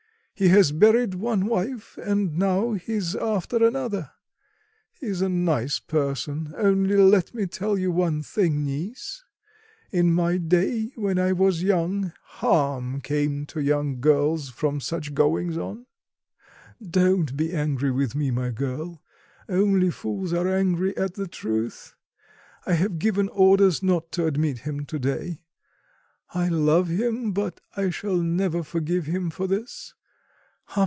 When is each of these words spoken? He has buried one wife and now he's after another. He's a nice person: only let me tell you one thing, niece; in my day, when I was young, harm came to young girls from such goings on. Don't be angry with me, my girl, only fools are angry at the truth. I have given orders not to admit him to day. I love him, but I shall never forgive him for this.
He 0.33 0.47
has 0.47 0.71
buried 0.71 1.13
one 1.13 1.45
wife 1.45 1.99
and 1.99 2.35
now 2.35 2.73
he's 2.73 3.15
after 3.15 3.63
another. 3.63 4.09
He's 4.91 5.21
a 5.21 5.29
nice 5.29 5.77
person: 5.77 6.51
only 6.57 6.95
let 6.97 7.35
me 7.35 7.45
tell 7.45 7.77
you 7.77 7.91
one 7.91 8.23
thing, 8.23 8.65
niece; 8.65 9.23
in 9.91 10.11
my 10.11 10.37
day, 10.37 10.93
when 10.95 11.19
I 11.19 11.31
was 11.31 11.61
young, 11.61 12.11
harm 12.23 13.01
came 13.01 13.45
to 13.53 13.59
young 13.61 13.99
girls 14.01 14.49
from 14.49 14.79
such 14.81 15.13
goings 15.13 15.57
on. 15.57 15.85
Don't 16.81 17.37
be 17.37 17.53
angry 17.53 17.91
with 17.91 18.15
me, 18.15 18.31
my 18.31 18.49
girl, 18.49 18.99
only 19.47 19.91
fools 19.91 20.33
are 20.33 20.47
angry 20.47 20.97
at 20.97 21.13
the 21.13 21.27
truth. 21.27 21.93
I 22.65 22.73
have 22.73 22.97
given 22.97 23.29
orders 23.29 23.83
not 23.83 24.11
to 24.13 24.25
admit 24.25 24.59
him 24.59 24.87
to 24.87 24.97
day. 24.97 25.43
I 26.33 26.47
love 26.47 26.87
him, 26.87 27.31
but 27.31 27.61
I 27.77 27.91
shall 27.91 28.17
never 28.17 28.63
forgive 28.63 29.05
him 29.05 29.29
for 29.29 29.45
this. 29.45 29.93